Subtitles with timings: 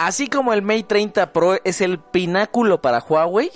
[0.00, 3.50] Así como el Mate 30 Pro es el pináculo para Huawei,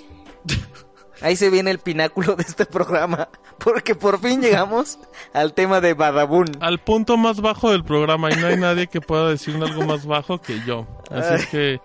[1.21, 4.99] ahí se viene el pináculo de este programa, porque por fin llegamos
[5.33, 6.51] al tema de Badabun.
[6.59, 10.05] Al punto más bajo del programa y no hay nadie que pueda decir algo más
[10.05, 10.85] bajo que yo.
[11.09, 11.79] Así es que...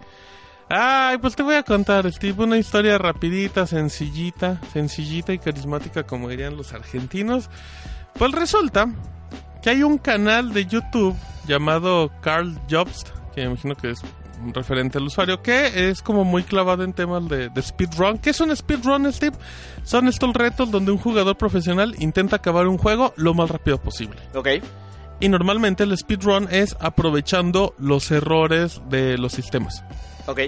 [0.69, 6.29] Ay, pues te voy a contar, Steve, una historia rapidita, sencillita, sencillita y carismática como
[6.29, 7.49] dirían los argentinos.
[8.13, 8.89] Pues resulta
[9.63, 11.17] que hay un canal de YouTube
[11.47, 14.03] llamado Carl Jobst, que me imagino que es
[14.53, 18.19] referente al usuario, que es como muy clavado en temas de, de speedrun.
[18.19, 19.37] ¿Qué es un speedrun, Steve?
[19.85, 24.17] Son estos retos donde un jugador profesional intenta acabar un juego lo más rápido posible.
[24.35, 24.49] Ok.
[25.21, 29.85] Y normalmente el speedrun es aprovechando los errores de los sistemas.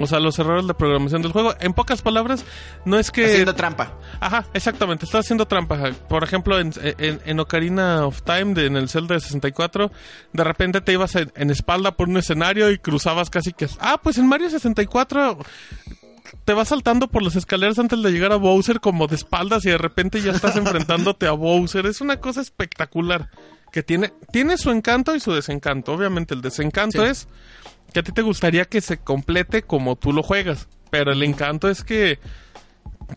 [0.01, 1.55] O sea, los errores de programación del juego.
[1.61, 2.45] En pocas palabras,
[2.85, 3.25] no es que...
[3.27, 3.99] Haciendo trampa.
[4.21, 5.79] Ajá, exactamente, está haciendo trampa.
[6.09, 9.91] Por ejemplo, en, en, en Ocarina of Time, de- en el Zelda de 64,
[10.33, 13.69] de repente te ibas en, en espalda por un escenario y cruzabas casi que...
[13.81, 15.39] Ah, pues en Mario 64
[16.45, 19.71] te vas saltando por las escaleras antes de llegar a Bowser como de espaldas y
[19.71, 21.87] de repente ya estás enfrentándote a Bowser.
[21.87, 23.29] Es una cosa espectacular
[23.73, 25.93] que tiene, tiene su encanto y su desencanto.
[25.93, 27.11] Obviamente el desencanto Sí.
[27.11, 27.29] es
[27.93, 30.69] que a ti te gustaría que se complete como tú lo juegas.
[30.91, 32.19] Pero el encanto es que,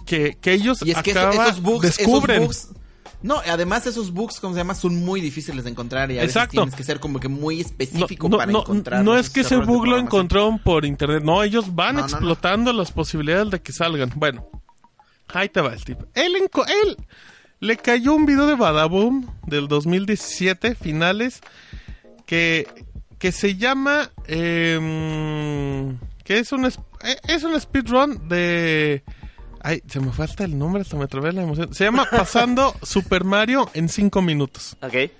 [0.05, 2.43] que, que ellos Y es que eso- acaba- esos bugs, descubren.
[2.43, 2.75] esos bugs-
[3.21, 6.35] no, además esos bugs, como se llama, son muy difíciles de encontrar y a veces
[6.35, 6.61] Exacto.
[6.61, 9.03] tienes que ser como que muy específico no, para no, encontrar.
[9.03, 11.23] no es que ese bug lo encontraron por internet.
[11.23, 12.13] No, ellos van No, no, no.
[12.13, 14.11] explotando las posibilidades de que salgan.
[14.15, 14.47] Bueno,
[15.33, 16.05] ahí te va, Steve.
[16.13, 16.97] Él, enco- él
[17.59, 21.41] le cayó un video de Badaboom del 2017, finales,
[22.25, 22.67] que,
[23.19, 24.11] que se llama...
[24.27, 29.03] em, que es un, es, un speedrun de...
[29.61, 31.73] Ay, se me fue hasta el nombre, hasta me trabé la emoción.
[31.73, 34.75] Se llama Pasando Super Mario en 5 minutos.
[34.81, 35.11] Ok.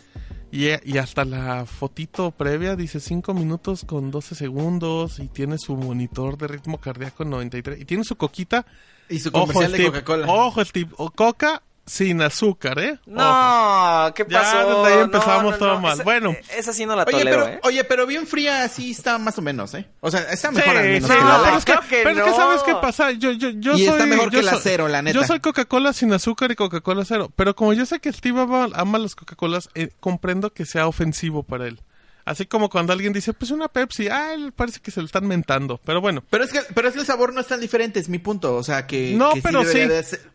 [0.52, 5.76] Y, y hasta la fotito previa dice 5 minutos con 12 segundos y tiene su
[5.76, 8.66] monitor de ritmo cardíaco en 93 y tiene su coquita.
[9.10, 9.90] Y su Ojo, comercial de Steve.
[9.90, 10.28] Coca-Cola.
[10.28, 10.90] Ojo, Steve.
[10.98, 13.00] O Coca sin azúcar, ¿eh?
[13.08, 13.16] Ojo.
[13.16, 14.58] No, ¿qué Ya, pasó?
[14.82, 15.94] desde ahí No, empezamos no, todo no, mal.
[15.94, 16.32] esa- Bueno.
[16.32, 17.60] eh, Esa sí no la Oye tolero, pero, ¿eh?
[17.64, 19.88] oye, pero bien fría sí está más o menos, ¿eh?
[20.02, 22.10] O sea, está Sí, mejor al menos sí, que la pero es que, que pero
[22.26, 22.36] es que.
[22.36, 23.12] ¿sabes qué pasa?
[23.12, 25.20] Yo, yo, yo Y soy, está mejor que yo la cero, la neta.
[25.20, 27.32] Yo soy Coca-Cola sin azúcar y Coca-Cola cero.
[27.36, 31.44] Pero como yo sé que Steve ama, ama las Coca-Colas, eh, comprendo que sea ofensivo
[31.44, 31.82] para él.
[32.26, 35.28] Así como cuando alguien dice, pues una Pepsi, ah, él parece que se le están
[35.28, 35.80] mentando.
[35.86, 36.24] Pero bueno.
[36.32, 38.56] Pero es que, pero es que el sabor no es tan diferente, es mi punto.
[38.56, 39.14] O sea, que.
[39.16, 39.80] No, que pero sí.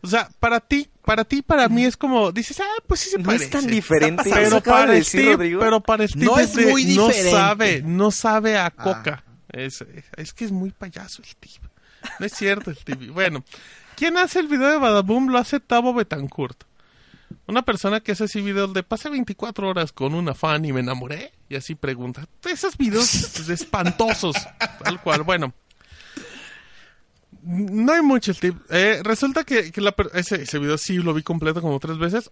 [0.01, 3.17] O sea, para ti, para ti, para mí es como, dices, ah, pues sí se
[3.17, 3.43] No parece.
[3.45, 4.23] es tan diferente.
[4.33, 7.31] Pero para de decir Steve, pero para Steve No es de- muy no diferente.
[7.31, 8.71] sabe, no sabe a Ah.
[8.71, 9.23] coca.
[9.51, 9.83] Es,
[10.15, 11.69] es que es muy payaso Steve.
[12.19, 13.09] No es cierto, Steve.
[13.09, 13.43] Bueno,
[13.97, 15.27] ¿quién hace el video de Badaboom?
[15.27, 16.63] Lo hace Tavo Betancourt.
[17.47, 20.79] Una persona que hace así videos de pasé 24 horas con una fan y me
[20.81, 21.31] enamoré.
[21.49, 22.27] Y así pregunta.
[22.49, 24.35] Esos videos espantosos.
[24.83, 25.23] Tal cual.
[25.23, 25.53] Bueno.
[27.43, 28.57] No hay mucho, Steve.
[28.69, 29.71] Eh, resulta que,
[30.13, 32.31] ese video sí lo vi completo como tres veces.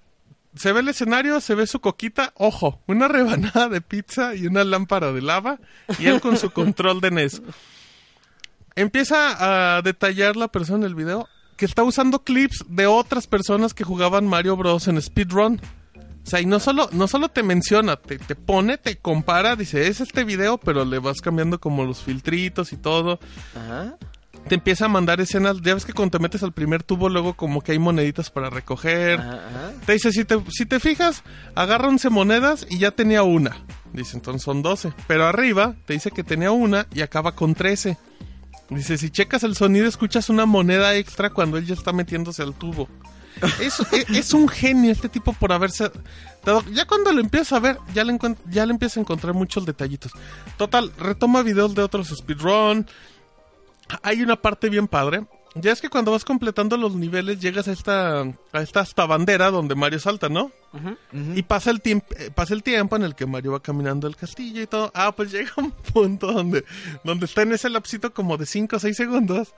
[0.56, 4.64] Se ve el escenario, se ve su coquita, ojo, una rebanada de pizza y una
[4.64, 5.60] lámpara de lava
[6.00, 7.42] y él con su control de NES.
[8.76, 11.28] Empieza a detallar la persona en el video
[11.60, 14.88] que está usando clips de otras personas que jugaban Mario Bros.
[14.88, 15.60] en speedrun.
[16.26, 19.88] O sea, y no solo, no solo te menciona, te, te pone, te compara, dice,
[19.88, 23.20] es este video, pero le vas cambiando como los filtritos y todo
[23.56, 23.98] Ajá.
[24.48, 25.58] te empieza a mandar escenas.
[25.62, 28.50] Ya ves que cuando te metes al primer tubo, luego como que hay moneditas para
[28.50, 29.20] recoger.
[29.20, 29.72] Ajá, ajá.
[29.86, 31.24] Te dice, si te, si te fijas,
[31.56, 33.58] agarra 11 monedas y ya tenía una.
[33.92, 34.94] Dice, entonces son 12.
[35.08, 37.98] Pero arriba te dice que tenía una y acaba con 13.
[38.70, 42.54] Dice, si checas el sonido, escuchas una moneda extra cuando él ya está metiéndose al
[42.54, 42.88] tubo.
[43.60, 45.92] Es, es, es un genio este tipo por haberse
[46.46, 48.18] dado- Ya cuando lo empiezas a ver, ya le,
[48.50, 50.12] ya le empiezas a encontrar muchos detallitos.
[50.58, 52.86] Total, retoma videos de otros speedrun.
[54.04, 55.26] Hay una parte bien padre.
[55.56, 59.50] Ya es que cuando vas completando los niveles llegas a esta, a esta hasta bandera
[59.50, 60.52] donde Mario salta, ¿no?
[61.36, 64.16] Y pasa el, tiemp- eh, pasa el tiempo en el que Mario va caminando el
[64.16, 64.92] castillo y todo.
[64.94, 66.64] Ah, pues llega un punto donde,
[67.04, 69.54] donde está en ese lapsito como de 5 o 6 segundos.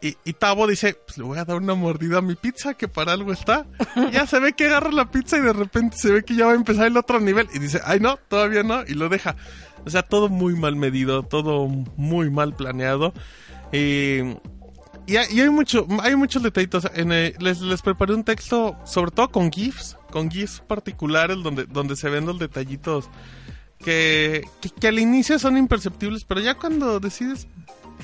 [0.00, 2.88] Y, y Tavo dice, pues le voy a dar una mordida a mi pizza, que
[2.88, 3.66] para algo está.
[3.96, 6.46] Y ya se ve que agarra la pizza y de repente se ve que ya
[6.46, 7.48] va a empezar el otro nivel.
[7.52, 8.82] Y dice, ay no, todavía no.
[8.86, 9.36] Y lo deja.
[9.84, 13.12] O sea, todo muy mal medido, todo muy mal planeado.
[13.72, 14.20] Y,
[15.08, 16.86] y, hay, y hay mucho, hay muchos detallitos.
[16.94, 21.64] En el- les, les preparé un texto, sobre todo con GIFs, con GIFs particulares donde,
[21.66, 23.08] donde se ven los detallitos
[23.84, 27.46] que, que, que al inicio son imperceptibles, pero ya cuando decides,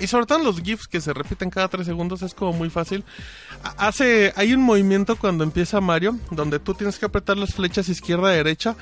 [0.01, 3.05] y sobre todo los GIFs que se repiten cada tres segundos, es como muy fácil.
[3.63, 7.89] Ha- Hace, hay un movimiento cuando empieza Mario, donde tú tienes que apretar las flechas
[7.89, 8.77] izquierda-derecha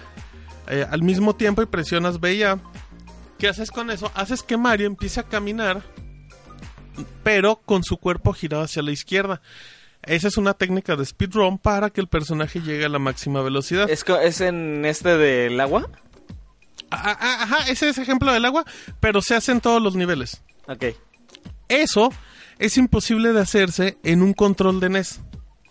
[0.69, 2.59] eh, al mismo tiempo y presionas B y A.
[3.39, 4.11] ¿Qué haces con eso?
[4.15, 5.83] Haces que Mario empiece a caminar,
[7.23, 9.41] pero con su cuerpo girado hacia la izquierda.
[10.03, 13.89] Esa es una técnica de speedrun para que el personaje llegue a la máxima velocidad.
[13.89, 15.89] ¿Es, co- ¿Es en este del agua?
[16.91, 18.65] Ah, ah, Ajá, ese es ejemplo del agua,
[19.01, 20.43] pero se hace en todos los niveles.
[20.67, 20.87] Ok.
[21.69, 22.13] Eso
[22.59, 25.21] es imposible de hacerse en un control de NES.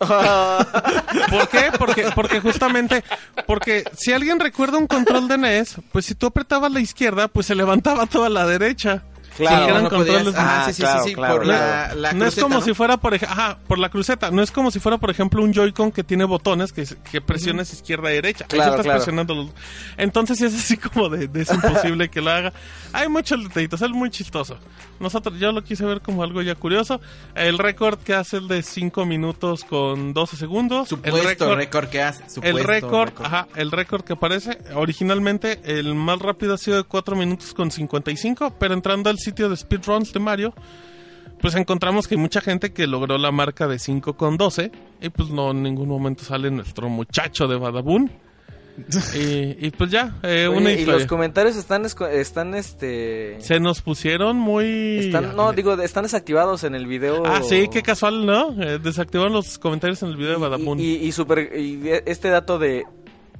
[0.00, 1.70] ¿Por qué?
[1.78, 3.04] Porque, porque justamente,
[3.46, 7.46] porque si alguien recuerda un control de NES, pues si tú apretabas la izquierda, pues
[7.46, 9.04] se levantaba toda la derecha.
[9.36, 9.64] Claro.
[9.64, 11.94] Eran no podías- controles de- ah, Ah, sí, sí, claro, sí, sí, claro, por la,
[11.94, 12.60] la no es cruceta, como ¿no?
[12.60, 15.52] si fuera por ajá, por la cruceta, no es como si fuera por ejemplo un
[15.52, 18.44] Joy-Con que tiene botones que, que presiones izquierda y derecha.
[18.52, 18.98] Ahí estás claro.
[18.98, 19.50] presionando los-
[19.96, 22.52] Entonces sí es así como de, de es imposible que lo haga.
[22.92, 24.58] Hay muchos detallitos, es muy chistoso.
[25.00, 27.00] Nosotros yo lo quise ver como algo ya curioso.
[27.34, 30.88] El récord que hace el de 5 minutos con 12 segundos.
[30.90, 32.22] Supuesto el récord récord que hace.
[32.24, 36.84] el supuesto récord, ajá, el récord que aparece, originalmente el más rápido ha sido de
[36.84, 40.54] 4 minutos con 55, pero entrando al sitio de speedruns de Mario,
[41.40, 44.70] pues encontramos que hay mucha gente que logró la marca de 5 con 12
[45.00, 48.10] y pues no en ningún momento sale nuestro muchacho de Badabun.
[49.14, 53.36] y, y pues ya, eh, Oye, una y los comentarios están, están este...
[53.40, 54.98] Se nos pusieron muy...
[54.98, 57.22] Están, no, digo, están desactivados en el video.
[57.26, 58.54] Ah, sí, qué casual, ¿no?
[58.62, 60.80] Eh, desactivaron los comentarios en el video de Badabun.
[60.80, 62.78] Y, y, y super- y este dato de...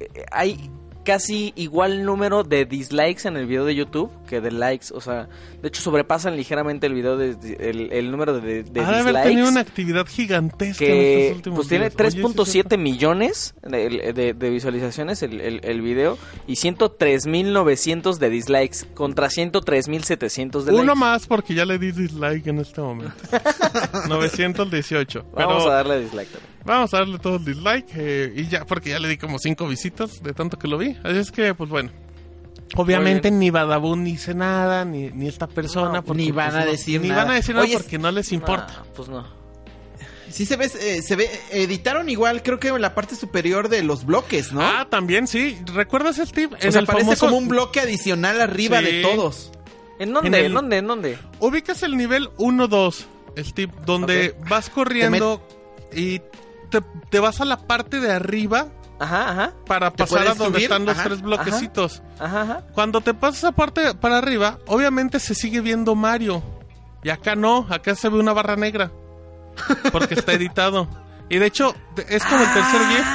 [0.01, 0.71] eh, Hay
[1.05, 4.87] casi igual número de dislikes en el video de YouTube que de likes.
[4.95, 5.29] O sea,
[5.61, 9.23] de hecho sobrepasan ligeramente el video de, el, el número de, de ha dislikes.
[9.23, 12.01] tenido una actividad gigantesca en estos últimos pues tiene días.
[12.01, 18.19] Oye, sí es 3.7 millones de, de- de visualizaciones el, el, el video y 103.900
[18.19, 20.95] de dislikes contra 103.700 de Uno likes.
[20.99, 23.15] más porque ya le di dislike en este momento.
[24.09, 25.25] 918.
[25.35, 26.52] Pero Vamos a darle dislike también.
[26.65, 27.87] Vamos a darle todo el dislike.
[27.97, 30.97] eh, y ya, porque ya le di como cinco visitas de tanto que lo vi.
[31.05, 31.91] Así es que, pues bueno.
[32.77, 35.93] Obviamente ni Badabun dice nada, ni, ni esta persona.
[35.97, 37.25] No, porque, ni van pues, a no- decir ni nada.
[37.25, 38.85] van a decir nada Oye, porque no les importa.
[38.97, 39.27] Pues no.
[40.31, 43.83] Sí se ve, eh, se ve, editaron igual, creo que en la parte superior de
[43.83, 44.63] los bloques, ¿no?
[44.63, 45.59] Ah, también sí.
[45.75, 46.57] ¿Recuerdas, Steve?
[46.67, 48.85] o sea, parece como un bloque adicional arriba Sí.
[48.87, 49.53] de todos.
[49.99, 50.29] ¿En dónde?
[50.29, 50.77] En ¿En, el- dónde?
[50.79, 51.19] ¿En dónde?
[51.39, 53.05] Ubicas el nivel 1-2,
[53.37, 55.47] Steve, donde vas corriendo
[55.95, 56.23] y
[56.73, 56.81] te,
[57.11, 58.67] te vas a la parte de arriba
[58.99, 59.53] Ajá, ajá.
[59.67, 60.63] para ¿Te pasar a donde subir?
[60.65, 62.03] están los Ajá, tres bloquecitos.
[62.19, 62.63] Ajá.
[62.73, 66.43] Cuando te pasas parte para arriba, obviamente se sigue viendo Mario.
[67.05, 68.91] Y acá no, acá se ve una barra negra.
[69.91, 70.89] Porque está editado.
[71.29, 71.75] Y de hecho,
[72.09, 73.07] es como el tercer GIF.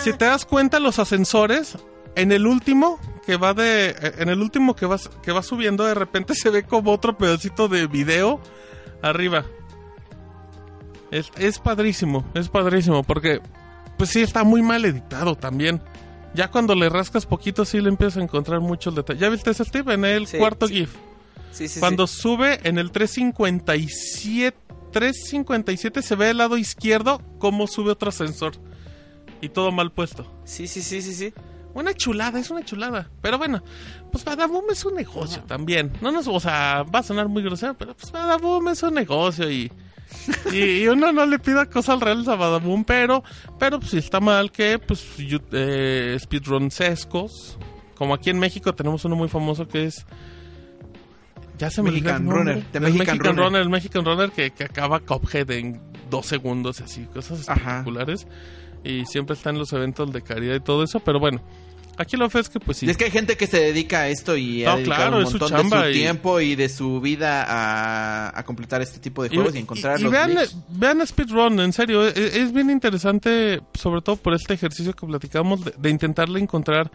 [0.00, 1.76] Si te das cuenta, los ascensores,
[2.16, 4.14] en el último que va de.
[4.18, 7.68] En el último que vas, que va subiendo, de repente se ve como otro pedacito
[7.68, 8.40] de video
[9.02, 9.44] arriba.
[11.10, 13.40] Es, es padrísimo, es padrísimo, porque
[13.96, 15.80] pues sí está muy mal editado también.
[16.34, 19.20] Ya cuando le rascas poquito sí le empiezas a encontrar muchos detalles.
[19.20, 19.94] ¿Ya viste ese Steve?
[19.94, 20.74] En el Sí, cuarto sí.
[20.74, 20.94] GIF.
[21.50, 22.20] Sí, sí, Cuando sí.
[22.20, 24.56] sube en el 357,
[24.92, 28.52] 357 se ve el lado izquierdo cómo sube otro ascensor.
[29.40, 30.26] Y todo mal puesto.
[30.44, 31.32] Sí, sí, sí, sí, sí.
[31.74, 33.08] Una chulada, es una chulada.
[33.22, 33.62] Pero bueno,
[34.12, 35.92] pues Badaboom es un negocio también.
[36.00, 39.50] No nos, o sea, va a sonar muy grosero, pero pues Badaboom es un negocio
[39.50, 39.72] y,
[40.52, 43.22] y, y uno no le pida cosas reales a Badaboom, pero,
[43.58, 45.04] pero pues sí está mal que, pues,
[45.52, 47.58] eh, speedrun sescos,
[47.96, 50.06] como aquí en México tenemos uno muy famoso que es...
[51.58, 52.26] Ya se me Mexican.
[52.26, 53.44] Runner, Mexican Mexican Runner.
[53.44, 57.60] Runner, el Mexican Runner que, que acaba Cuphead en dos segundos, así, cosas Ajá.
[57.60, 58.26] espectaculares.
[58.82, 61.42] Y siempre está en los eventos de caridad y todo eso, pero bueno.
[61.96, 62.86] Aquí lo fe es que pues sí.
[62.86, 65.16] Y es que hay gente que se dedica a esto y No, ha dedicado claro,
[65.18, 68.80] un es su montón de su y- tiempo y de su vida a, a completar
[68.82, 70.38] este tipo de juegos y, encontrar y los vean,
[70.70, 75.64] vean Speedrun, en serio, es, es bien interesante, sobre todo por este ejercicio que platicamos,
[75.64, 76.90] de, de intentarle encontrar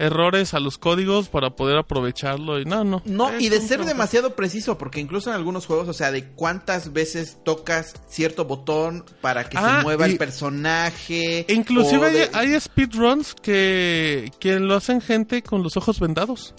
[0.00, 3.02] errores a los códigos para poder aprovecharlo y no, no.
[3.04, 6.92] No, y de ser demasiado preciso, porque incluso en algunos juegos, o sea, de cuántas
[6.92, 11.44] veces tocas cierto botón para que Ah, se mueva y- el personaje.
[11.48, 16.54] E Inclusive hay, hay speedruns que, que lo hacen gente con los ojos vendados.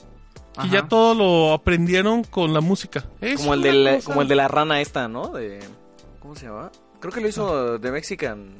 [0.57, 0.69] Y Ajá.
[0.71, 3.05] ya todo lo aprendieron con la música.
[3.21, 5.29] Es Como el, de la, cosa- como el de la rana esta, ¿no?
[5.29, 5.59] De,
[6.19, 6.71] ¿Cómo se llama?
[6.99, 8.55] Creo que lo hizo The Mexican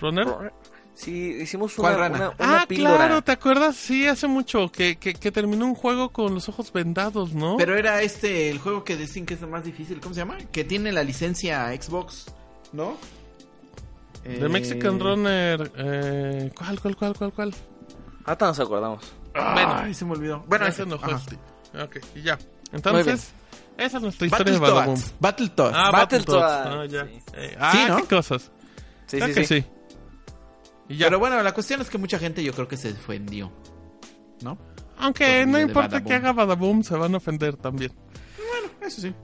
[0.00, 0.24] ¿Runner?
[0.26, 0.52] Runner.
[0.94, 2.16] Sí, hicimos ¿Cuál una, rana?
[2.38, 2.96] una, una ah, píldora.
[2.96, 3.74] claro, ¿te acuerdas?
[3.76, 7.56] Sí, hace mucho que, que, que terminó un juego con los ojos vendados, ¿no?
[7.56, 10.36] Pero era este, el juego que dicen que es el más difícil, ¿cómo se llama?
[10.52, 12.26] Que tiene la licencia Xbox,
[12.72, 12.96] ¿no?
[14.24, 15.72] The Eh, Mexican Runner.
[15.78, 17.54] Eh, ¿Cuál, cuál, cuál, cuál, cuál?
[18.24, 19.12] Hasta nos acordamos.
[19.34, 20.44] Ay, se me olvidó.
[20.46, 21.36] Bueno, ese no fue este.
[21.80, 22.38] Ok, y ya.
[22.72, 23.32] Entonces,
[23.76, 25.14] esa es nuestra historia de Battletoads.
[25.20, 25.20] Badaboom.
[25.20, 25.76] Battletoads.
[25.76, 26.42] Ah, Battletoads.
[26.42, 26.80] Battletoads.
[26.80, 27.06] Ah, ya.
[27.06, 27.22] Sí.
[27.34, 27.96] Eh, ah, Sí, ¿no?
[27.96, 28.50] qué cosas.
[29.06, 29.60] Sí, Creo sí, que sí.
[29.60, 29.66] sí.
[30.88, 31.06] Y ya.
[31.06, 33.52] Pero bueno, la cuestión es que mucha gente yo creo que se ofendió.
[34.42, 34.58] ¿No?
[34.98, 37.92] Aunque no de importa que haga Badaboom, se van a ofender también.
[38.80, 39.14] Eso sí.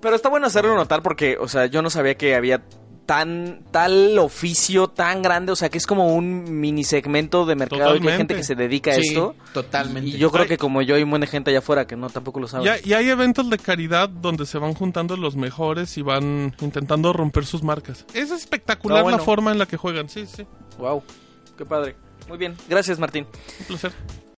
[0.00, 2.64] Pero está bueno hacerlo notar porque, o sea, yo no sabía que había
[3.06, 7.96] tan tal oficio tan grande, o sea, que es como un mini segmento de mercado
[7.96, 9.34] y que hay gente que se dedica a Sí, esto.
[9.54, 10.10] totalmente.
[10.10, 12.48] Y yo creo que como yo hay de gente allá afuera que no tampoco lo
[12.48, 12.64] sabe.
[12.64, 17.12] Ya- y hay eventos de caridad donde se van juntando los mejores y van intentando
[17.12, 18.04] romper sus marcas.
[18.12, 19.18] Es espectacular Ah, bueno.
[19.18, 20.08] la forma en la que juegan.
[20.08, 20.44] Sí, sí.
[20.78, 21.02] Wow,
[21.56, 21.94] qué padre.
[22.28, 23.24] Muy bien, gracias Martín.
[23.60, 23.92] Un placer.